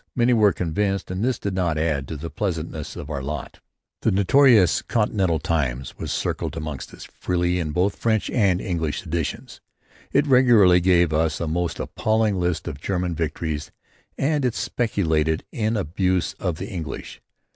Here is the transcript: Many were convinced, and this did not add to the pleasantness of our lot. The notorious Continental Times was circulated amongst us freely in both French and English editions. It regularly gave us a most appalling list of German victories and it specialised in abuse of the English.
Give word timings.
Many 0.15 0.33
were 0.33 0.51
convinced, 0.51 1.11
and 1.11 1.23
this 1.23 1.37
did 1.37 1.53
not 1.53 1.77
add 1.77 2.07
to 2.07 2.17
the 2.17 2.31
pleasantness 2.31 2.95
of 2.95 3.11
our 3.11 3.21
lot. 3.21 3.59
The 4.01 4.09
notorious 4.09 4.81
Continental 4.81 5.37
Times 5.37 5.95
was 5.95 6.11
circulated 6.11 6.57
amongst 6.57 6.91
us 6.91 7.03
freely 7.03 7.59
in 7.59 7.69
both 7.69 7.97
French 7.97 8.27
and 8.31 8.59
English 8.59 9.05
editions. 9.05 9.61
It 10.11 10.25
regularly 10.25 10.79
gave 10.81 11.13
us 11.13 11.39
a 11.39 11.47
most 11.47 11.79
appalling 11.79 12.39
list 12.39 12.67
of 12.67 12.81
German 12.81 13.13
victories 13.13 13.69
and 14.17 14.43
it 14.43 14.55
specialised 14.55 15.43
in 15.51 15.77
abuse 15.77 16.33
of 16.39 16.57
the 16.57 16.67
English. 16.67 17.21